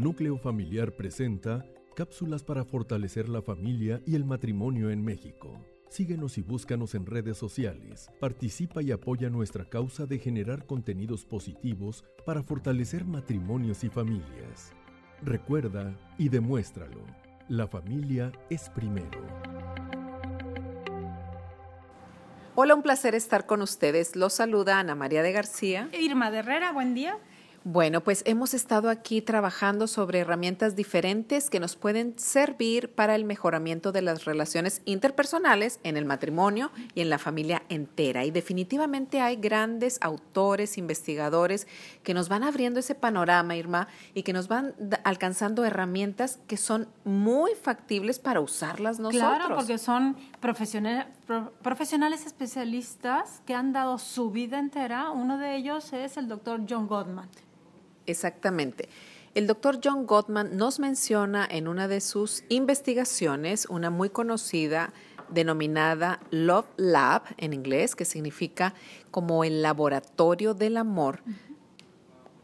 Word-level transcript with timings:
Núcleo 0.00 0.38
Familiar 0.38 0.92
presenta 0.92 1.62
cápsulas 1.94 2.42
para 2.42 2.64
fortalecer 2.64 3.28
la 3.28 3.42
familia 3.42 4.00
y 4.06 4.14
el 4.14 4.24
matrimonio 4.24 4.88
en 4.88 5.04
México. 5.04 5.62
Síguenos 5.90 6.38
y 6.38 6.42
búscanos 6.42 6.94
en 6.94 7.04
redes 7.04 7.36
sociales. 7.36 8.08
Participa 8.18 8.80
y 8.80 8.92
apoya 8.92 9.28
nuestra 9.28 9.66
causa 9.66 10.06
de 10.06 10.18
generar 10.18 10.64
contenidos 10.64 11.26
positivos 11.26 12.02
para 12.24 12.42
fortalecer 12.42 13.04
matrimonios 13.04 13.84
y 13.84 13.90
familias. 13.90 14.72
Recuerda 15.20 15.94
y 16.16 16.30
demuéstralo. 16.30 17.04
La 17.50 17.68
familia 17.68 18.32
es 18.48 18.70
primero. 18.70 19.20
Hola, 22.54 22.74
un 22.74 22.82
placer 22.82 23.14
estar 23.14 23.44
con 23.44 23.60
ustedes. 23.60 24.16
Los 24.16 24.32
saluda 24.32 24.78
Ana 24.78 24.94
María 24.94 25.22
de 25.22 25.32
García. 25.32 25.90
Irma 25.92 26.30
de 26.30 26.38
Herrera, 26.38 26.72
buen 26.72 26.94
día. 26.94 27.18
Bueno, 27.72 28.00
pues 28.00 28.24
hemos 28.26 28.52
estado 28.52 28.90
aquí 28.90 29.22
trabajando 29.22 29.86
sobre 29.86 30.18
herramientas 30.18 30.74
diferentes 30.74 31.48
que 31.50 31.60
nos 31.60 31.76
pueden 31.76 32.18
servir 32.18 32.92
para 32.92 33.14
el 33.14 33.24
mejoramiento 33.24 33.92
de 33.92 34.02
las 34.02 34.24
relaciones 34.24 34.82
interpersonales 34.86 35.78
en 35.84 35.96
el 35.96 36.04
matrimonio 36.04 36.72
y 36.96 37.00
en 37.00 37.10
la 37.10 37.18
familia 37.18 37.62
entera. 37.68 38.24
Y 38.24 38.32
definitivamente 38.32 39.20
hay 39.20 39.36
grandes 39.36 39.98
autores, 40.00 40.78
investigadores 40.78 41.68
que 42.02 42.12
nos 42.12 42.28
van 42.28 42.42
abriendo 42.42 42.80
ese 42.80 42.96
panorama, 42.96 43.54
Irma, 43.54 43.86
y 44.14 44.24
que 44.24 44.32
nos 44.32 44.48
van 44.48 44.74
alcanzando 45.04 45.64
herramientas 45.64 46.40
que 46.48 46.56
son 46.56 46.88
muy 47.04 47.52
factibles 47.54 48.18
para 48.18 48.40
usarlas 48.40 48.98
nosotros. 48.98 49.36
Claro, 49.36 49.54
porque 49.54 49.78
son 49.78 50.16
profesionales, 50.40 51.06
profesionales 51.62 52.26
especialistas 52.26 53.42
que 53.46 53.54
han 53.54 53.72
dado 53.72 53.98
su 53.98 54.32
vida 54.32 54.58
entera. 54.58 55.10
Uno 55.12 55.38
de 55.38 55.54
ellos 55.54 55.92
es 55.92 56.16
el 56.16 56.26
doctor 56.26 56.62
John 56.68 56.88
Gottman. 56.88 57.28
Exactamente. 58.06 58.88
El 59.34 59.46
doctor 59.46 59.78
John 59.82 60.06
Gottman 60.06 60.56
nos 60.56 60.80
menciona 60.80 61.46
en 61.48 61.68
una 61.68 61.86
de 61.86 62.00
sus 62.00 62.42
investigaciones, 62.48 63.66
una 63.66 63.88
muy 63.88 64.10
conocida 64.10 64.92
denominada 65.28 66.18
Love 66.30 66.66
Lab 66.76 67.22
en 67.36 67.52
inglés, 67.52 67.94
que 67.94 68.04
significa 68.04 68.74
como 69.12 69.44
el 69.44 69.62
laboratorio 69.62 70.54
del 70.54 70.76
amor, 70.76 71.20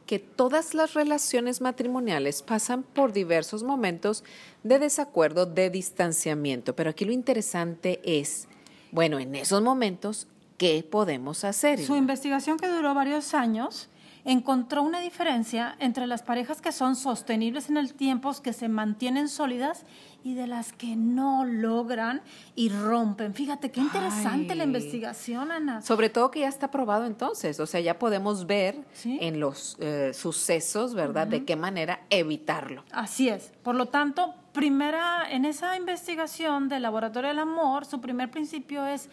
que 0.06 0.20
todas 0.20 0.74
las 0.74 0.94
relaciones 0.94 1.60
matrimoniales 1.60 2.42
pasan 2.42 2.84
por 2.84 3.12
diversos 3.12 3.64
momentos 3.64 4.22
de 4.62 4.78
desacuerdo, 4.78 5.46
de 5.46 5.70
distanciamiento. 5.70 6.76
Pero 6.76 6.90
aquí 6.90 7.04
lo 7.04 7.10
interesante 7.10 8.00
es, 8.04 8.46
bueno, 8.92 9.18
en 9.18 9.34
esos 9.34 9.60
momentos, 9.60 10.28
¿qué 10.56 10.86
podemos 10.88 11.42
hacer? 11.42 11.84
Su 11.84 11.96
investigación 11.96 12.58
que 12.58 12.68
duró 12.68 12.94
varios 12.94 13.34
años 13.34 13.88
encontró 14.26 14.82
una 14.82 15.00
diferencia 15.00 15.76
entre 15.78 16.08
las 16.08 16.22
parejas 16.22 16.60
que 16.60 16.72
son 16.72 16.96
sostenibles 16.96 17.70
en 17.70 17.76
el 17.76 17.94
tiempo, 17.94 18.32
que 18.42 18.52
se 18.52 18.68
mantienen 18.68 19.28
sólidas 19.28 19.84
y 20.24 20.34
de 20.34 20.48
las 20.48 20.72
que 20.72 20.96
no 20.96 21.44
logran 21.44 22.20
y 22.56 22.68
rompen. 22.68 23.34
Fíjate 23.34 23.70
qué 23.70 23.80
interesante 23.80 24.56
la 24.56 24.64
investigación, 24.64 25.52
Ana. 25.52 25.80
Sobre 25.80 26.10
todo 26.10 26.32
que 26.32 26.40
ya 26.40 26.48
está 26.48 26.72
probado 26.72 27.06
entonces, 27.06 27.60
o 27.60 27.66
sea, 27.66 27.80
ya 27.80 28.00
podemos 28.00 28.48
ver 28.48 28.84
en 29.04 29.38
los 29.38 29.76
eh, 29.78 30.10
sucesos, 30.12 30.94
¿verdad?, 30.94 31.28
de 31.28 31.44
qué 31.44 31.54
manera 31.54 32.00
evitarlo. 32.10 32.84
Así 32.90 33.28
es. 33.28 33.52
Por 33.62 33.76
lo 33.76 33.86
tanto, 33.86 34.34
primera, 34.52 35.30
en 35.30 35.44
esa 35.44 35.76
investigación 35.76 36.68
del 36.68 36.82
Laboratorio 36.82 37.28
del 37.28 37.38
Amor, 37.38 37.86
su 37.86 38.00
primer 38.00 38.28
principio 38.28 38.84
es 38.84 39.08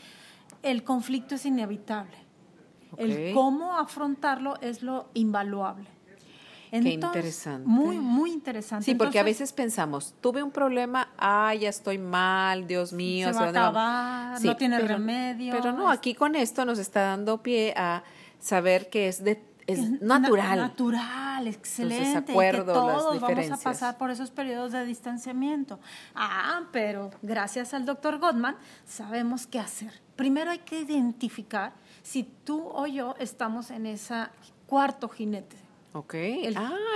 el 0.64 0.84
conflicto 0.84 1.36
es 1.36 1.46
inevitable. 1.46 2.24
El 2.98 3.34
cómo 3.34 3.78
afrontarlo 3.78 4.56
es 4.62 4.84
lo 4.84 5.10
invaluable. 5.14 5.88
Qué 6.82 6.90
interesante. 6.90 7.68
Muy, 7.68 8.00
muy 8.00 8.32
interesante. 8.32 8.86
Sí, 8.86 8.96
porque 8.96 9.20
a 9.20 9.24
veces 9.24 9.54
pensamos, 9.54 10.16
tuve 10.22 10.42
un 10.42 10.50
problema, 10.50 11.10
ay, 11.18 11.60
ya 11.60 11.70
estoy 11.70 12.00
mal, 12.00 12.66
Dios 12.66 12.94
mío. 12.94 13.28
Se 13.28 13.34
va 13.34 13.46
a 13.46 13.50
acabar, 13.50 14.44
no 14.44 14.56
tiene 14.56 14.80
remedio. 14.80 15.54
Pero 15.54 15.72
no, 15.72 15.92
aquí 15.92 16.16
con 16.16 16.36
esto 16.36 16.66
nos 16.66 16.80
está 16.80 17.02
dando 17.02 17.44
pie 17.44 17.76
a 17.78 18.04
saber 18.40 18.90
que 18.90 19.08
es 19.08 19.24
de 19.24 19.40
es 19.68 20.02
natural. 20.02 20.58
natural, 20.58 21.48
excelente. 21.48 22.34
que 22.34 22.64
todos 22.66 23.22
vamos 23.22 23.52
a 23.52 23.58
pasar 23.58 23.98
por 23.98 24.12
esos 24.12 24.32
periodos 24.32 24.72
de 24.72 24.86
distanciamiento. 24.86 25.80
Ah, 26.16 26.64
pero 26.72 27.12
gracias 27.22 27.74
al 27.74 27.86
doctor 27.86 28.20
Gottman 28.20 28.58
sabemos 28.86 29.48
qué 29.48 29.60
hacer. 29.60 30.02
Primero 30.16 30.52
hay 30.52 30.60
que 30.60 30.82
identificar 30.82 31.74
si 32.04 32.24
tú 32.24 32.68
o 32.68 32.86
yo 32.86 33.16
estamos 33.20 33.72
en 33.72 33.88
ese 33.88 34.28
cuarto 34.68 35.10
jinete. 35.10 35.58
Ok. 35.94 36.16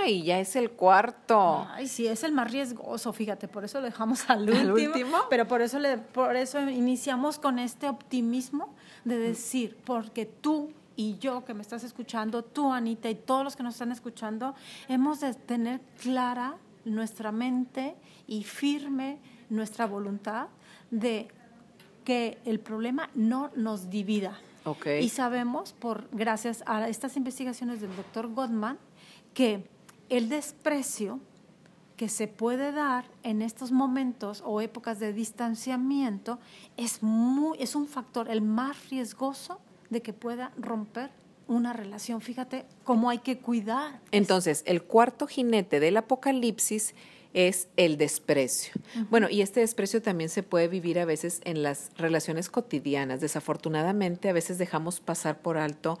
Ay, 0.00 0.24
ya 0.24 0.40
es 0.40 0.56
el 0.56 0.72
cuarto. 0.72 1.66
Ay, 1.70 1.86
sí, 1.86 2.08
es 2.08 2.24
el 2.24 2.32
más 2.32 2.50
riesgoso, 2.50 3.12
fíjate, 3.12 3.46
por 3.46 3.64
eso 3.64 3.78
lo 3.78 3.86
dejamos 3.86 4.24
al 4.30 4.48
último. 4.50 4.74
último? 4.74 5.18
Pero 5.30 5.46
por 5.46 5.62
eso, 5.62 5.78
le, 5.78 5.98
por 5.98 6.36
eso 6.36 6.60
iniciamos 6.68 7.38
con 7.38 7.58
este 7.58 7.88
optimismo 7.88 8.74
de 9.04 9.18
decir, 9.18 9.76
porque 9.84 10.26
tú 10.26 10.72
y 10.96 11.16
yo 11.18 11.44
que 11.44 11.54
me 11.54 11.62
estás 11.62 11.84
escuchando, 11.84 12.42
tú 12.42 12.72
Anita 12.72 13.08
y 13.08 13.14
todos 13.14 13.44
los 13.44 13.54
que 13.54 13.62
nos 13.62 13.74
están 13.74 13.92
escuchando, 13.92 14.56
hemos 14.88 15.20
de 15.20 15.32
tener 15.32 15.80
clara 16.02 16.56
nuestra 16.84 17.30
mente 17.30 17.94
y 18.26 18.42
firme 18.42 19.20
nuestra 19.48 19.86
voluntad 19.86 20.48
de 20.90 21.28
que 22.04 22.38
el 22.44 22.58
problema 22.58 23.10
no 23.14 23.52
nos 23.54 23.90
divida, 23.90 24.40
y 25.00 25.08
sabemos, 25.08 25.72
por 25.72 26.08
gracias 26.12 26.62
a 26.66 26.88
estas 26.88 27.16
investigaciones 27.16 27.80
del 27.80 27.94
doctor 27.96 28.32
Gottman, 28.32 28.78
que 29.34 29.64
el 30.08 30.28
desprecio 30.28 31.20
que 31.96 32.08
se 32.08 32.28
puede 32.28 32.72
dar 32.72 33.04
en 33.24 33.42
estos 33.42 33.72
momentos 33.72 34.42
o 34.46 34.60
épocas 34.60 35.00
de 35.00 35.12
distanciamiento 35.12 36.38
es, 36.76 37.02
muy, 37.02 37.58
es 37.60 37.74
un 37.74 37.88
factor 37.88 38.30
el 38.30 38.40
más 38.40 38.88
riesgoso 38.88 39.60
de 39.90 40.00
que 40.00 40.12
pueda 40.12 40.52
romper 40.56 41.10
una 41.48 41.72
relación. 41.72 42.20
Fíjate 42.20 42.66
cómo 42.84 43.10
hay 43.10 43.18
que 43.18 43.38
cuidar. 43.38 44.00
Entonces, 44.12 44.62
el 44.66 44.84
cuarto 44.84 45.26
jinete 45.26 45.80
del 45.80 45.96
apocalipsis 45.96 46.94
es 47.34 47.68
el 47.76 47.98
desprecio. 47.98 48.72
Bueno, 49.10 49.28
y 49.30 49.42
este 49.42 49.60
desprecio 49.60 50.02
también 50.02 50.30
se 50.30 50.42
puede 50.42 50.68
vivir 50.68 50.98
a 50.98 51.04
veces 51.04 51.40
en 51.44 51.62
las 51.62 51.90
relaciones 51.96 52.48
cotidianas. 52.48 53.20
Desafortunadamente, 53.20 54.28
a 54.28 54.32
veces 54.32 54.58
dejamos 54.58 55.00
pasar 55.00 55.40
por 55.40 55.58
alto 55.58 55.98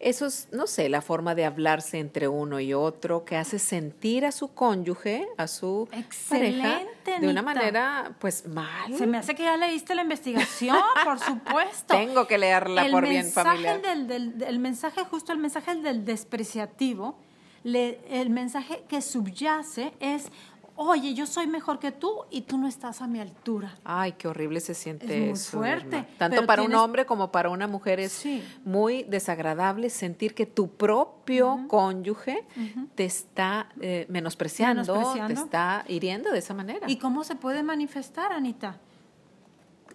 eso 0.00 0.26
es, 0.26 0.48
no 0.52 0.68
sé, 0.68 0.88
la 0.88 1.02
forma 1.02 1.34
de 1.34 1.44
hablarse 1.44 1.98
entre 1.98 2.28
uno 2.28 2.60
y 2.60 2.72
otro 2.72 3.24
que 3.24 3.36
hace 3.36 3.58
sentir 3.58 4.24
a 4.24 4.30
su 4.30 4.54
cónyuge, 4.54 5.26
a 5.36 5.48
su 5.48 5.88
pareja, 6.28 6.82
de 7.20 7.28
una 7.28 7.42
manera, 7.42 8.12
pues 8.20 8.46
mal. 8.46 8.96
Se 8.96 9.08
me 9.08 9.18
hace 9.18 9.34
que 9.34 9.42
ya 9.42 9.56
leíste 9.56 9.96
la 9.96 10.02
investigación, 10.02 10.76
por 11.04 11.18
supuesto. 11.18 11.96
Tengo 11.96 12.28
que 12.28 12.38
leerla 12.38 12.86
por 12.92 13.08
bien 13.08 13.28
familiar. 13.28 13.82
Del, 13.82 14.06
del, 14.06 14.42
el 14.46 14.58
mensaje, 14.60 15.02
justo 15.04 15.32
el 15.32 15.38
mensaje 15.38 15.74
del 15.74 16.04
despreciativo, 16.04 17.18
le, 17.64 17.98
el 18.08 18.30
mensaje 18.30 18.84
que 18.88 19.02
subyace 19.02 19.92
es 19.98 20.30
oye, 20.78 21.12
yo 21.12 21.26
soy 21.26 21.48
mejor 21.48 21.80
que 21.80 21.90
tú 21.90 22.24
y 22.30 22.42
tú 22.42 22.56
no 22.56 22.68
estás 22.68 23.02
a 23.02 23.08
mi 23.08 23.18
altura. 23.18 23.74
Ay, 23.84 24.12
qué 24.12 24.28
horrible 24.28 24.60
se 24.60 24.74
siente 24.74 25.30
es 25.30 25.52
muy 25.52 25.60
fuerte. 25.60 26.06
Tanto 26.16 26.46
para 26.46 26.62
un 26.62 26.74
hombre 26.74 27.04
como 27.04 27.32
para 27.32 27.50
una 27.50 27.66
mujer 27.66 27.98
es 27.98 28.24
muy 28.64 29.02
desagradable 29.02 29.90
sentir 29.90 30.34
que 30.34 30.46
tu 30.46 30.70
propio 30.70 31.66
cónyuge 31.68 32.46
te 32.94 33.04
está 33.04 33.68
eh, 33.80 34.06
menospreciando, 34.08 35.02
te 35.26 35.32
está 35.32 35.84
hiriendo 35.88 36.30
de 36.30 36.38
esa 36.38 36.54
manera. 36.54 36.88
¿Y 36.88 36.96
cómo 36.96 37.24
se 37.24 37.34
puede 37.34 37.64
manifestar, 37.64 38.32
Anita? 38.32 38.78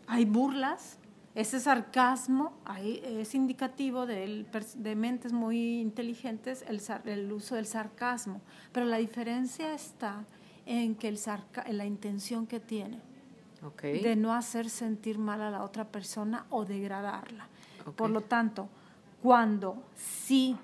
Hay 0.07 0.25
burlas, 0.25 0.97
ese 1.33 1.61
sarcasmo 1.61 2.53
es 2.83 3.33
indicativo 3.33 4.05
de, 4.05 4.45
de 4.75 4.95
mentes 4.95 5.31
muy 5.31 5.79
inteligentes 5.79 6.63
el, 6.67 6.81
el, 7.05 7.31
uso 7.31 7.55
del 7.55 7.65
sarcasmo, 7.65 8.41
pero 8.73 8.85
la 8.85 8.97
diferencia 8.97 9.73
está 9.73 10.25
en 10.65 10.95
que 10.95 11.07
el 11.07 11.19
en 11.65 11.77
la 11.77 11.85
intención 11.85 12.47
que 12.47 12.59
tiene 12.59 12.99
de 13.81 14.15
no 14.15 14.33
hacer 14.33 14.69
sentir 14.69 15.17
mal 15.17 15.41
a 15.41 15.49
la 15.49 15.63
otra 15.63 15.85
persona 15.85 16.45
o 16.49 16.65
degradarla. 16.65 17.47
Por 17.95 18.09
lo 18.09 18.21
tanto, 18.21 18.67
cuando 19.21 19.83
sí 19.95 20.57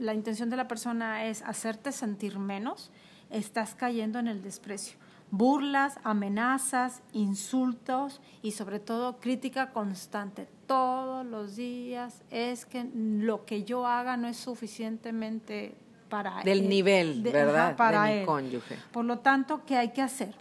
la 0.00 0.14
intención 0.14 0.48
de 0.48 0.56
la 0.56 0.68
persona 0.68 1.26
es 1.26 1.42
hacerte 1.42 1.92
sentir 1.92 2.38
menos, 2.38 2.90
estás 3.30 3.74
cayendo 3.74 4.18
en 4.18 4.28
el 4.28 4.42
desprecio. 4.42 4.96
Burlas, 5.30 5.98
amenazas, 6.04 7.02
insultos 7.12 8.20
y 8.42 8.52
sobre 8.52 8.78
todo 8.78 9.18
crítica 9.18 9.72
constante. 9.72 10.48
Todos 10.66 11.26
los 11.26 11.56
días 11.56 12.22
es 12.30 12.64
que 12.64 12.88
lo 12.94 13.44
que 13.44 13.64
yo 13.64 13.86
haga 13.86 14.16
no 14.16 14.28
es 14.28 14.36
suficientemente 14.36 15.74
para 16.08 16.42
del 16.42 16.68
nivel, 16.68 17.22
¿verdad? 17.22 17.76
para 17.76 18.04
de 18.04 18.20
mi 18.20 18.26
cónyuge. 18.26 18.76
Por 18.92 19.04
lo 19.04 19.18
tanto, 19.18 19.62
¿qué 19.66 19.76
hay 19.76 19.90
que 19.90 20.02
hacer? 20.02 20.34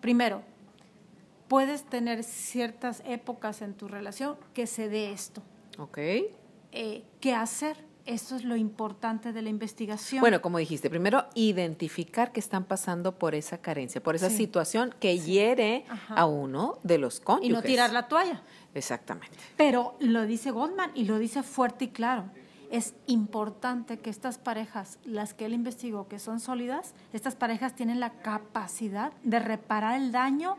Primero, 0.00 0.42
puedes 1.48 1.84
tener 1.84 2.24
ciertas 2.24 3.02
épocas 3.06 3.62
en 3.62 3.74
tu 3.74 3.88
relación 3.88 4.36
que 4.54 4.66
se 4.66 4.88
dé 4.88 5.12
esto. 5.12 5.42
Ok. 5.78 5.98
Eh, 5.98 7.04
¿Qué 7.20 7.34
hacer? 7.34 7.76
Eso 8.04 8.36
es 8.36 8.44
lo 8.44 8.54
importante 8.54 9.32
de 9.32 9.42
la 9.42 9.48
investigación. 9.48 10.20
Bueno, 10.20 10.40
como 10.40 10.58
dijiste, 10.58 10.88
primero 10.88 11.24
identificar 11.34 12.30
que 12.30 12.38
están 12.38 12.62
pasando 12.62 13.18
por 13.18 13.34
esa 13.34 13.58
carencia, 13.58 14.00
por 14.00 14.14
esa 14.14 14.30
situación 14.30 14.94
que 15.00 15.18
hiere 15.18 15.84
a 16.08 16.24
uno 16.24 16.78
de 16.84 16.98
los 16.98 17.18
cónyuges. 17.18 17.50
Y 17.50 17.52
no 17.52 17.62
tirar 17.62 17.92
la 17.92 18.06
toalla. 18.06 18.42
Exactamente. 18.74 19.36
Pero 19.56 19.96
lo 19.98 20.24
dice 20.24 20.52
Goldman 20.52 20.92
y 20.94 21.04
lo 21.04 21.18
dice 21.18 21.42
fuerte 21.42 21.86
y 21.86 21.88
claro. 21.88 22.26
Es 22.70 22.94
importante 23.06 23.98
que 23.98 24.10
estas 24.10 24.38
parejas, 24.38 24.98
las 25.04 25.34
que 25.34 25.46
él 25.46 25.54
investigó, 25.54 26.08
que 26.08 26.18
son 26.18 26.40
sólidas, 26.40 26.94
estas 27.12 27.36
parejas 27.36 27.74
tienen 27.74 28.00
la 28.00 28.10
capacidad 28.20 29.12
de 29.22 29.38
reparar 29.38 30.00
el 30.00 30.12
daño 30.12 30.56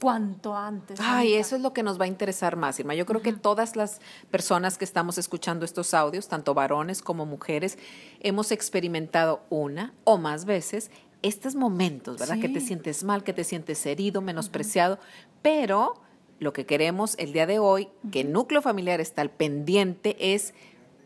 cuanto 0.00 0.56
antes. 0.56 0.98
Ay, 1.00 1.34
eso 1.34 1.56
es 1.56 1.62
lo 1.62 1.72
que 1.72 1.82
nos 1.82 2.00
va 2.00 2.04
a 2.04 2.08
interesar 2.08 2.56
más, 2.56 2.80
Irma. 2.80 2.94
Yo 2.94 3.06
creo 3.06 3.20
que 3.20 3.32
todas 3.32 3.76
las 3.76 4.00
personas 4.30 4.78
que 4.78 4.84
estamos 4.84 5.18
escuchando 5.18 5.64
estos 5.64 5.94
audios, 5.94 6.28
tanto 6.28 6.54
varones 6.54 7.02
como 7.02 7.26
mujeres, 7.26 7.78
hemos 8.20 8.50
experimentado 8.50 9.42
una 9.50 9.92
o 10.04 10.16
más 10.16 10.46
veces 10.46 10.90
estos 11.22 11.54
momentos, 11.54 12.18
¿verdad? 12.18 12.40
Que 12.40 12.48
te 12.48 12.60
sientes 12.60 13.04
mal, 13.04 13.22
que 13.22 13.34
te 13.34 13.44
sientes 13.44 13.84
herido, 13.84 14.22
menospreciado, 14.22 14.98
pero 15.42 16.00
lo 16.38 16.54
que 16.54 16.64
queremos 16.64 17.14
el 17.18 17.34
día 17.34 17.46
de 17.46 17.58
hoy, 17.58 17.88
que 18.10 18.22
el 18.22 18.32
núcleo 18.32 18.62
familiar 18.62 19.00
está 19.00 19.20
al 19.20 19.30
pendiente, 19.30 20.34
es 20.34 20.54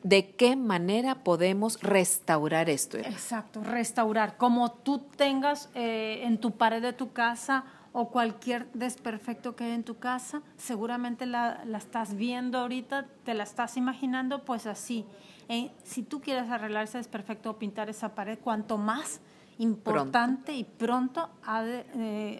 de 0.04 0.30
qué 0.36 0.54
manera 0.54 1.24
podemos 1.24 1.82
restaurar 1.82 2.70
esto. 2.70 2.98
Exacto, 2.98 3.64
restaurar. 3.64 4.36
Como 4.36 4.70
tú 4.70 5.00
tengas 5.16 5.70
eh, 5.74 6.20
en 6.22 6.38
tu 6.38 6.52
pared 6.52 6.80
de 6.82 6.92
tu 6.92 7.12
casa 7.12 7.64
o 7.92 8.10
cualquier 8.10 8.70
desperfecto 8.72 9.56
que 9.56 9.64
hay 9.64 9.72
en 9.72 9.82
tu 9.82 9.98
casa, 9.98 10.42
seguramente 10.56 11.26
la, 11.26 11.64
estás 11.76 12.14
viendo 12.14 12.58
ahorita, 12.58 13.06
te 13.24 13.34
la 13.34 13.44
estás 13.44 13.76
imaginando, 13.76 14.44
pues 14.44 14.66
así. 14.66 15.06
Eh, 15.48 15.70
si 15.84 16.02
tú 16.02 16.20
quieres 16.20 16.50
arreglar 16.50 16.84
ese 16.84 16.98
desperfecto 16.98 17.50
o 17.50 17.58
pintar 17.58 17.88
esa 17.88 18.14
pared, 18.14 18.38
cuanto 18.38 18.76
más 18.76 19.20
importante 19.58 20.52
y 20.52 20.64
pronto 20.64 21.30
ha 21.44 21.62
de 21.62 21.78
eh, 21.78 21.86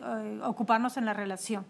eh, 0.03 0.41
ocuparnos 0.43 0.97
en 0.97 1.07
la 1.07 1.15
relación. 1.15 1.65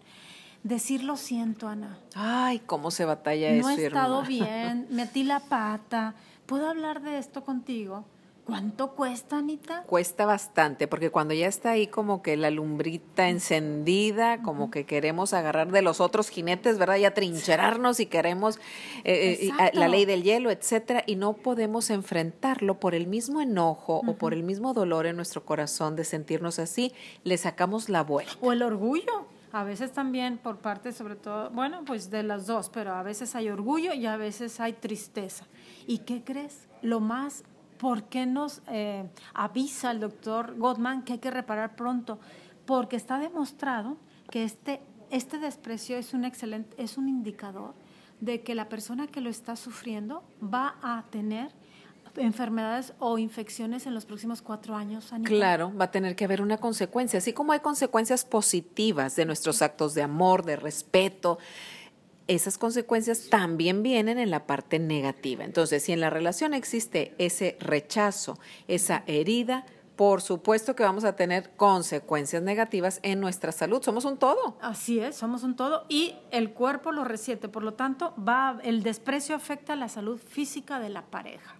Decir 0.65 1.03
lo 1.03 1.15
siento, 1.15 1.67
Ana. 1.67 1.99
Ay, 2.15 2.57
cómo 2.57 2.89
se 2.89 3.05
batalla 3.05 3.49
eso. 3.51 3.69
No 3.69 3.75
he 3.75 3.85
estado 3.85 4.23
bien, 4.23 4.87
metí 4.89 5.21
la 5.21 5.39
pata. 5.39 6.15
¿Puedo 6.47 6.67
hablar 6.67 7.03
de 7.03 7.19
esto 7.19 7.43
contigo? 7.43 8.03
¿Cuánto 8.45 8.95
cuesta, 8.95 9.37
Anita? 9.37 9.83
Cuesta 9.83 10.25
bastante, 10.25 10.87
porque 10.87 11.11
cuando 11.11 11.35
ya 11.35 11.45
está 11.45 11.69
ahí 11.69 11.85
como 11.85 12.23
que 12.23 12.35
la 12.35 12.49
lumbrita 12.49 13.29
encendida, 13.29 14.41
como 14.41 14.71
que 14.71 14.87
queremos 14.87 15.33
agarrar 15.33 15.71
de 15.71 15.83
los 15.83 16.01
otros 16.01 16.29
jinetes, 16.29 16.79
¿verdad? 16.79 16.95
Y 16.95 17.05
atrincherarnos 17.05 17.99
y 17.99 18.07
queremos 18.07 18.57
eh, 19.03 19.51
eh, 19.59 19.71
la 19.73 19.87
ley 19.87 20.05
del 20.05 20.23
hielo, 20.23 20.49
etcétera, 20.49 21.03
y 21.05 21.15
no 21.15 21.33
podemos 21.33 21.91
enfrentarlo 21.91 22.79
por 22.79 22.95
el 22.95 23.05
mismo 23.05 23.39
enojo 23.39 24.01
o 24.07 24.15
por 24.15 24.33
el 24.33 24.41
mismo 24.41 24.73
dolor 24.73 25.05
en 25.05 25.15
nuestro 25.15 25.45
corazón 25.45 25.95
de 25.95 26.05
sentirnos 26.05 26.57
así, 26.57 26.91
le 27.23 27.37
sacamos 27.37 27.87
la 27.87 28.01
vuelta. 28.01 28.33
O 28.41 28.51
el 28.51 28.63
orgullo. 28.63 29.34
A 29.55 29.63
veces 29.63 29.93
también 29.93 30.37
por 30.37 30.57
parte, 30.57 30.91
sobre 30.91 31.15
todo, 31.15 31.49
bueno, 31.49 31.85
pues 31.85 32.09
de 32.09 32.23
las 32.23 32.45
dos, 32.45 32.69
pero 32.69 32.93
a 32.93 33.03
veces 33.03 33.35
hay 33.35 33.47
orgullo 33.47 33.93
y 33.93 34.05
a 34.05 34.17
veces 34.17 34.59
hay 34.59 34.73
tristeza. 34.73 35.45
¿Y 35.87 35.99
qué 35.99 36.25
crees? 36.25 36.67
Lo 36.81 36.99
más 36.99 37.45
¿por 37.77 38.03
qué 38.03 38.25
nos 38.25 38.61
eh, 38.67 39.09
avisa 39.33 39.91
el 39.91 40.01
doctor 40.01 40.57
Gottman 40.57 41.03
que 41.03 41.13
hay 41.13 41.19
que 41.19 41.31
reparar 41.31 41.77
pronto? 41.77 42.19
Porque 42.65 42.97
está 42.97 43.17
demostrado 43.17 43.95
que 44.29 44.43
este, 44.43 44.81
este 45.09 45.37
desprecio 45.37 45.95
es 45.95 46.13
un 46.13 46.25
excelente, 46.25 46.75
es 46.77 46.97
un 46.97 47.07
indicador 47.07 47.75
de 48.19 48.41
que 48.41 48.55
la 48.55 48.67
persona 48.67 49.07
que 49.07 49.21
lo 49.21 49.29
está 49.29 49.55
sufriendo 49.55 50.25
va 50.43 50.75
a 50.81 51.05
tener 51.11 51.53
enfermedades 52.17 52.93
o 52.99 53.17
infecciones 53.17 53.85
en 53.85 53.93
los 53.93 54.05
próximos 54.05 54.41
cuatro 54.41 54.75
años. 54.75 55.11
Claro, 55.23 55.73
va 55.75 55.85
a 55.85 55.91
tener 55.91 56.15
que 56.15 56.25
haber 56.25 56.41
una 56.41 56.57
consecuencia, 56.57 57.19
así 57.19 57.33
como 57.33 57.51
hay 57.51 57.59
consecuencias 57.59 58.25
positivas 58.25 59.15
de 59.15 59.25
nuestros 59.25 59.61
actos 59.61 59.93
de 59.93 60.03
amor, 60.03 60.45
de 60.45 60.55
respeto, 60.55 61.37
esas 62.27 62.57
consecuencias 62.57 63.29
también 63.29 63.83
vienen 63.83 64.17
en 64.17 64.31
la 64.31 64.47
parte 64.47 64.79
negativa. 64.79 65.43
Entonces, 65.43 65.83
si 65.83 65.91
en 65.91 65.99
la 65.99 66.09
relación 66.09 66.53
existe 66.53 67.13
ese 67.19 67.55
rechazo, 67.59 68.39
esa 68.67 69.03
herida, 69.05 69.65
por 69.95 70.21
supuesto 70.21 70.75
que 70.75 70.83
vamos 70.83 71.03
a 71.03 71.15
tener 71.15 71.51
consecuencias 71.51 72.41
negativas 72.41 72.99
en 73.03 73.19
nuestra 73.19 73.51
salud. 73.51 73.81
Somos 73.81 74.05
un 74.05 74.17
todo. 74.17 74.57
Así 74.61 74.99
es, 74.99 75.15
somos 75.15 75.43
un 75.43 75.55
todo 75.55 75.85
y 75.87 76.15
el 76.31 76.51
cuerpo 76.51 76.91
lo 76.91 77.03
resiente. 77.03 77.47
Por 77.47 77.63
lo 77.63 77.75
tanto, 77.75 78.13
va, 78.17 78.59
el 78.63 78.83
desprecio 78.83 79.35
afecta 79.35 79.75
la 79.75 79.87
salud 79.87 80.19
física 80.19 80.79
de 80.79 80.89
la 80.89 81.03
pareja. 81.03 81.55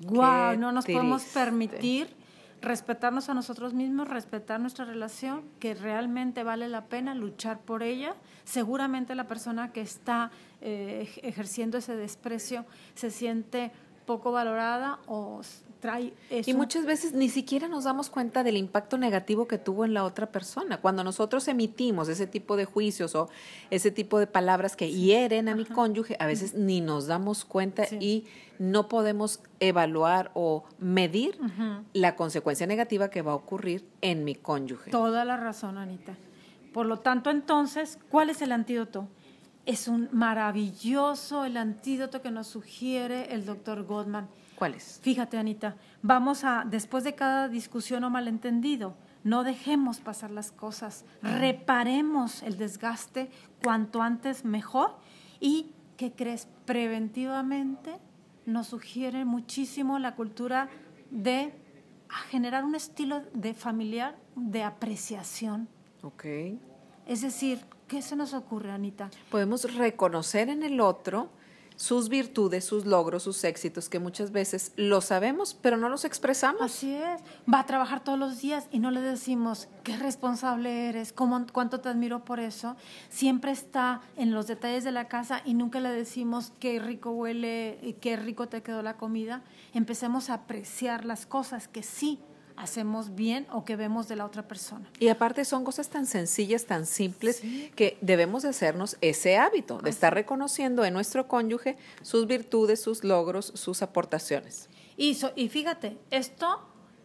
Wow, 0.00 0.56
no 0.58 0.72
nos 0.72 0.84
podemos 0.84 1.24
permitir 1.24 2.14
respetarnos 2.60 3.28
a 3.28 3.34
nosotros 3.34 3.74
mismos, 3.74 4.08
respetar 4.08 4.60
nuestra 4.60 4.84
relación, 4.84 5.42
que 5.60 5.74
realmente 5.74 6.42
vale 6.42 6.68
la 6.68 6.84
pena 6.86 7.14
luchar 7.14 7.60
por 7.60 7.82
ella. 7.82 8.14
Seguramente 8.44 9.14
la 9.14 9.26
persona 9.28 9.72
que 9.72 9.80
está 9.80 10.30
eh, 10.60 11.08
ejerciendo 11.22 11.78
ese 11.78 11.96
desprecio 11.96 12.64
se 12.94 13.10
siente 13.10 13.72
poco 14.06 14.32
valorada 14.32 14.98
o 15.06 15.40
trae 15.80 16.12
eso. 16.30 16.50
Y 16.50 16.54
muchas 16.54 16.86
veces 16.86 17.12
ni 17.12 17.28
siquiera 17.28 17.68
nos 17.68 17.84
damos 17.84 18.10
cuenta 18.10 18.42
del 18.42 18.56
impacto 18.56 18.98
negativo 18.98 19.46
que 19.46 19.58
tuvo 19.58 19.84
en 19.84 19.94
la 19.94 20.04
otra 20.04 20.26
persona. 20.26 20.80
Cuando 20.80 21.04
nosotros 21.04 21.46
emitimos 21.48 22.08
ese 22.08 22.26
tipo 22.26 22.56
de 22.56 22.64
juicios 22.64 23.14
o 23.14 23.28
ese 23.70 23.90
tipo 23.90 24.18
de 24.18 24.26
palabras 24.26 24.76
que 24.76 24.90
hieren 24.90 25.48
a 25.48 25.54
mi 25.54 25.64
cónyuge, 25.64 26.16
a 26.18 26.26
veces 26.26 26.54
ni 26.54 26.80
nos 26.80 27.06
damos 27.06 27.44
cuenta 27.44 27.84
y 28.00 28.24
no 28.58 28.88
podemos 28.88 29.40
evaluar 29.60 30.30
o 30.34 30.64
medir 30.78 31.38
la 31.92 32.16
consecuencia 32.16 32.66
negativa 32.66 33.10
que 33.10 33.22
va 33.22 33.32
a 33.32 33.36
ocurrir 33.36 33.84
en 34.00 34.24
mi 34.24 34.34
cónyuge. 34.34 34.90
Toda 34.90 35.24
la 35.24 35.36
razón, 35.36 35.78
Anita. 35.78 36.16
Por 36.72 36.86
lo 36.86 36.98
tanto, 36.98 37.30
entonces, 37.30 37.98
¿cuál 38.10 38.28
es 38.28 38.42
el 38.42 38.52
antídoto? 38.52 39.08
Es 39.66 39.88
un 39.88 40.08
maravilloso 40.12 41.44
el 41.44 41.56
antídoto 41.56 42.22
que 42.22 42.30
nos 42.30 42.46
sugiere 42.46 43.34
el 43.34 43.44
doctor 43.44 43.84
Goldman. 43.84 44.28
¿Cuál 44.54 44.74
es? 44.74 45.00
Fíjate, 45.02 45.36
Anita, 45.36 45.76
vamos 46.02 46.44
a, 46.44 46.64
después 46.64 47.04
de 47.04 47.14
cada 47.14 47.48
discusión 47.48 48.04
o 48.04 48.10
malentendido, 48.10 48.96
no 49.24 49.42
dejemos 49.42 49.98
pasar 49.98 50.30
las 50.30 50.52
cosas, 50.52 51.04
reparemos 51.20 52.44
el 52.44 52.56
desgaste 52.56 53.28
cuanto 53.62 54.00
antes 54.00 54.44
mejor 54.44 54.96
y, 55.40 55.72
¿qué 55.96 56.12
crees? 56.12 56.46
Preventivamente 56.64 57.98
nos 58.46 58.68
sugiere 58.68 59.24
muchísimo 59.24 59.98
la 59.98 60.14
cultura 60.14 60.68
de 61.10 61.52
generar 62.30 62.64
un 62.64 62.76
estilo 62.76 63.22
de 63.34 63.52
familiar 63.52 64.16
de 64.36 64.62
apreciación. 64.62 65.68
Ok. 66.02 66.24
Es 67.06 67.22
decir, 67.22 67.58
¿qué 67.88 68.02
se 68.02 68.16
nos 68.16 68.34
ocurre, 68.34 68.72
Anita? 68.72 69.10
Podemos 69.30 69.74
reconocer 69.74 70.48
en 70.48 70.62
el 70.62 70.80
otro 70.80 71.28
sus 71.76 72.08
virtudes, 72.08 72.64
sus 72.64 72.86
logros, 72.86 73.22
sus 73.22 73.44
éxitos, 73.44 73.88
que 73.88 73.98
muchas 73.98 74.32
veces 74.32 74.72
lo 74.76 75.02
sabemos, 75.02 75.54
pero 75.60 75.76
no 75.76 75.90
los 75.90 76.06
expresamos. 76.06 76.62
Así 76.62 76.94
es. 76.94 77.20
Va 77.52 77.60
a 77.60 77.66
trabajar 77.66 78.02
todos 78.02 78.18
los 78.18 78.40
días 78.40 78.66
y 78.70 78.78
no 78.78 78.90
le 78.90 79.02
decimos 79.02 79.68
qué 79.84 79.96
responsable 79.98 80.88
eres, 80.88 81.12
cómo, 81.12 81.46
cuánto 81.52 81.80
te 81.80 81.90
admiro 81.90 82.24
por 82.24 82.40
eso. 82.40 82.76
Siempre 83.10 83.50
está 83.52 84.00
en 84.16 84.32
los 84.32 84.46
detalles 84.46 84.84
de 84.84 84.92
la 84.92 85.08
casa 85.08 85.42
y 85.44 85.54
nunca 85.54 85.80
le 85.80 85.90
decimos 85.90 86.52
qué 86.58 86.78
rico 86.78 87.10
huele 87.10 87.78
y 87.82 87.92
qué 87.94 88.16
rico 88.16 88.48
te 88.48 88.62
quedó 88.62 88.82
la 88.82 88.96
comida. 88.96 89.42
Empecemos 89.74 90.30
a 90.30 90.34
apreciar 90.34 91.04
las 91.04 91.26
cosas 91.26 91.68
que 91.68 91.82
sí 91.82 92.20
hacemos 92.56 93.14
bien 93.14 93.46
o 93.52 93.64
que 93.64 93.76
vemos 93.76 94.08
de 94.08 94.16
la 94.16 94.24
otra 94.24 94.48
persona. 94.48 94.88
Y 94.98 95.08
aparte 95.08 95.44
son 95.44 95.64
cosas 95.64 95.88
tan 95.88 96.06
sencillas, 96.06 96.66
tan 96.66 96.86
simples, 96.86 97.42
que 97.74 97.98
debemos 98.00 98.42
de 98.42 98.50
hacernos 98.50 98.96
ese 99.00 99.36
hábito 99.36 99.78
de 99.78 99.90
estar 99.90 100.14
reconociendo 100.14 100.84
en 100.84 100.94
nuestro 100.94 101.28
cónyuge 101.28 101.76
sus 102.02 102.26
virtudes, 102.26 102.80
sus 102.80 103.04
logros, 103.04 103.52
sus 103.54 103.82
aportaciones. 103.82 104.68
Y, 104.96 105.16
y 105.34 105.48
fíjate, 105.48 105.98
esto, 106.10 106.60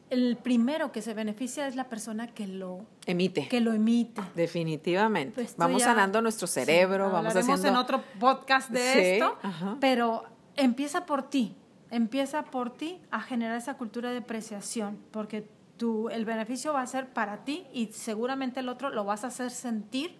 el 0.09 0.37
primero 0.37 0.91
que 0.91 1.01
se 1.01 1.13
beneficia 1.13 1.67
es 1.67 1.75
la 1.75 1.89
persona 1.89 2.27
que 2.27 2.47
lo 2.47 2.85
emite. 3.05 3.47
Que 3.47 3.59
lo 3.59 3.73
emite. 3.73 4.21
Definitivamente. 4.35 5.35
Pues 5.35 5.55
vamos 5.57 5.83
sanando 5.83 6.21
nuestro 6.21 6.47
cerebro, 6.47 7.11
vamos 7.11 7.35
haciendo... 7.35 7.67
en 7.67 7.75
otro 7.75 8.03
podcast 8.19 8.69
de 8.69 9.15
esto, 9.15 9.37
pero 9.79 10.23
empieza 10.55 11.05
por 11.05 11.29
ti 11.29 11.55
empieza 11.91 12.43
por 12.43 12.71
ti 12.71 12.99
a 13.11 13.21
generar 13.21 13.57
esa 13.57 13.75
cultura 13.75 14.11
de 14.11 14.19
apreciación, 14.19 14.97
porque 15.11 15.47
tú, 15.77 16.09
el 16.09 16.25
beneficio 16.25 16.73
va 16.73 16.81
a 16.81 16.87
ser 16.87 17.13
para 17.13 17.43
ti 17.43 17.67
y 17.73 17.87
seguramente 17.87 18.61
el 18.61 18.69
otro 18.69 18.89
lo 18.89 19.03
vas 19.03 19.23
a 19.23 19.27
hacer 19.27 19.51
sentir 19.51 20.19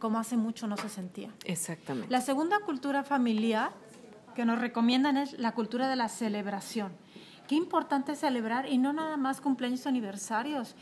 como 0.00 0.18
hace 0.18 0.36
mucho 0.36 0.66
no 0.66 0.76
se 0.76 0.88
sentía. 0.88 1.30
Exactamente. 1.44 2.10
La 2.10 2.22
segunda 2.22 2.58
cultura 2.60 3.04
familiar 3.04 3.70
que 4.34 4.44
nos 4.44 4.58
recomiendan 4.58 5.16
es 5.18 5.38
la 5.38 5.52
cultura 5.52 5.88
de 5.88 5.96
la 5.96 6.08
celebración. 6.08 6.92
Qué 7.46 7.54
importante 7.54 8.16
celebrar 8.16 8.66
y 8.66 8.78
no 8.78 8.92
nada 8.92 9.16
más 9.16 9.40
cumpleaños 9.40 9.86
aniversarios. 9.86 10.74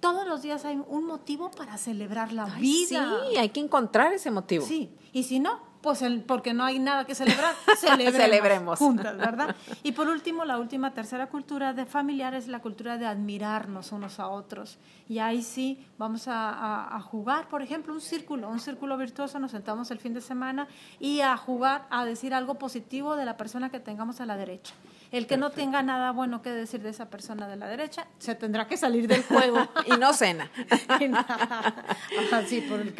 Todos 0.00 0.28
los 0.28 0.42
días 0.42 0.64
hay 0.64 0.80
un 0.86 1.06
motivo 1.06 1.50
para 1.50 1.78
celebrar 1.78 2.32
la 2.32 2.44
vida. 2.44 3.20
Sí, 3.30 3.36
hay 3.36 3.48
que 3.48 3.60
encontrar 3.60 4.12
ese 4.12 4.30
motivo. 4.30 4.64
Sí, 4.64 4.90
y 5.12 5.22
si 5.22 5.40
no, 5.40 5.60
pues 5.86 6.02
el, 6.02 6.22
porque 6.22 6.52
no 6.52 6.64
hay 6.64 6.80
nada 6.80 7.04
que 7.04 7.14
celebrar, 7.14 7.54
celebremos, 7.78 8.20
celebremos, 8.20 8.78
juntas, 8.80 9.16
¿verdad? 9.16 9.54
Y 9.84 9.92
por 9.92 10.08
último, 10.08 10.44
la 10.44 10.58
última, 10.58 10.92
tercera 10.92 11.28
cultura 11.28 11.74
de 11.74 11.86
familiar 11.86 12.34
es 12.34 12.48
la 12.48 12.58
cultura 12.58 12.98
de 12.98 13.06
admirarnos 13.06 13.92
unos 13.92 14.18
a 14.18 14.26
otros. 14.26 14.78
Y 15.08 15.20
ahí 15.20 15.44
sí 15.44 15.86
vamos 15.96 16.26
a, 16.26 16.96
a, 16.96 17.00
jugar, 17.02 17.46
por 17.46 17.62
ejemplo, 17.62 17.94
un 17.94 18.00
círculo, 18.00 18.48
un 18.48 18.58
círculo 18.58 18.96
virtuoso, 18.96 19.38
nos 19.38 19.52
sentamos 19.52 19.88
el 19.92 20.00
fin 20.00 20.12
de 20.12 20.20
semana 20.20 20.66
y 20.98 21.20
a 21.20 21.36
jugar, 21.36 21.86
a 21.88 22.04
decir 22.04 22.34
algo 22.34 22.56
positivo 22.56 23.14
de 23.14 23.24
la 23.24 23.36
persona 23.36 23.70
que 23.70 23.78
tengamos 23.78 24.20
a 24.20 24.26
la 24.26 24.36
derecha. 24.36 24.74
El 25.12 25.26
que 25.26 25.36
no 25.36 25.50
tenga 25.50 25.82
nada 25.82 26.12
bueno 26.12 26.42
que 26.42 26.50
decir 26.50 26.82
de 26.82 26.90
esa 26.90 27.08
persona 27.08 27.48
de 27.48 27.56
la 27.56 27.68
derecha, 27.68 28.06
se 28.18 28.34
tendrá 28.34 28.66
que 28.66 28.76
salir 28.76 29.06
del 29.06 29.22
juego. 29.22 29.68
y 29.86 29.96
no 29.98 30.12
cena. 30.12 30.50
sí, 32.48 32.60
por 32.62 32.80
el 32.80 32.94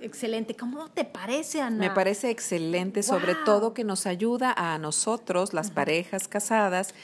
excelente. 0.00 0.54
¿Cómo 0.56 0.88
te 0.88 1.04
parece, 1.04 1.62
Ana? 1.62 1.78
Me 1.78 1.90
parece 1.90 2.30
excelente, 2.30 3.02
sobre 3.02 3.34
todo 3.34 3.74
que 3.74 3.84
nos 3.84 4.06
ayuda 4.06 4.54
a 4.56 4.78
nosotros, 4.78 5.54
las 5.54 5.70
parejas 5.70 6.28
casadas, 6.28 6.94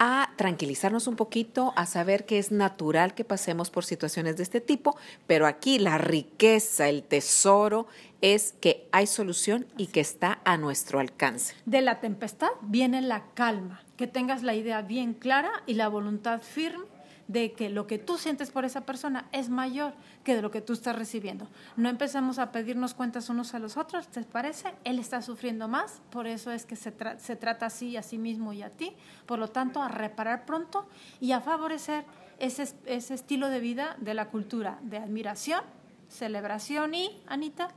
a 0.00 0.30
tranquilizarnos 0.36 1.06
un 1.06 1.14
poquito, 1.14 1.74
a 1.76 1.84
saber 1.84 2.24
que 2.24 2.38
es 2.38 2.50
natural 2.50 3.14
que 3.14 3.22
pasemos 3.22 3.68
por 3.70 3.84
situaciones 3.84 4.38
de 4.38 4.42
este 4.42 4.62
tipo, 4.62 4.96
pero 5.26 5.46
aquí 5.46 5.78
la 5.78 5.98
riqueza, 5.98 6.88
el 6.88 7.02
tesoro 7.02 7.86
es 8.22 8.54
que 8.60 8.88
hay 8.92 9.06
solución 9.06 9.66
y 9.76 9.88
que 9.88 10.00
está 10.00 10.40
a 10.44 10.56
nuestro 10.56 11.00
alcance. 11.00 11.54
De 11.66 11.82
la 11.82 12.00
tempestad 12.00 12.48
viene 12.62 13.02
la 13.02 13.24
calma, 13.34 13.82
que 13.98 14.06
tengas 14.06 14.42
la 14.42 14.54
idea 14.54 14.80
bien 14.80 15.12
clara 15.12 15.50
y 15.66 15.74
la 15.74 15.88
voluntad 15.88 16.40
firme 16.40 16.86
de 17.30 17.52
que 17.52 17.68
lo 17.68 17.86
que 17.86 17.98
tú 17.98 18.18
sientes 18.18 18.50
por 18.50 18.64
esa 18.64 18.80
persona 18.80 19.28
es 19.30 19.50
mayor 19.50 19.92
que 20.24 20.34
de 20.34 20.42
lo 20.42 20.50
que 20.50 20.60
tú 20.60 20.72
estás 20.72 20.96
recibiendo. 20.96 21.46
No 21.76 21.88
empecemos 21.88 22.40
a 22.40 22.50
pedirnos 22.50 22.92
cuentas 22.92 23.28
unos 23.28 23.54
a 23.54 23.60
los 23.60 23.76
otros, 23.76 24.08
¿te 24.08 24.24
parece? 24.24 24.74
Él 24.82 24.98
está 24.98 25.22
sufriendo 25.22 25.68
más, 25.68 26.02
por 26.10 26.26
eso 26.26 26.50
es 26.50 26.66
que 26.66 26.74
se, 26.74 26.92
se 27.18 27.36
trata 27.36 27.66
así 27.66 27.96
a 27.96 28.02
sí 28.02 28.18
mismo 28.18 28.52
y 28.52 28.62
a 28.62 28.70
ti. 28.70 28.94
Por 29.26 29.38
lo 29.38 29.46
tanto, 29.46 29.80
a 29.80 29.86
reparar 29.86 30.44
pronto 30.44 30.88
y 31.20 31.30
a 31.30 31.40
favorecer 31.40 32.04
ese, 32.40 32.68
ese 32.86 33.14
estilo 33.14 33.48
de 33.48 33.60
vida 33.60 33.96
de 34.00 34.14
la 34.14 34.28
cultura 34.28 34.80
de 34.82 34.96
admiración, 34.96 35.62
celebración 36.08 36.94
y, 36.94 37.22
Anita, 37.28 37.68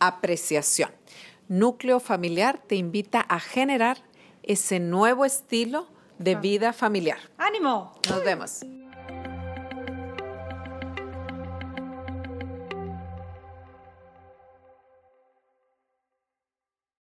apreciación. 0.00 0.90
Núcleo 1.46 2.00
familiar 2.00 2.58
te 2.58 2.74
invita 2.74 3.20
a 3.20 3.38
generar 3.38 3.98
ese 4.42 4.80
nuevo 4.80 5.24
estilo 5.24 5.93
de 6.18 6.34
vida 6.36 6.72
familiar. 6.72 7.18
¡Ánimo! 7.38 7.92
Nos 8.08 8.24
vemos. 8.24 8.64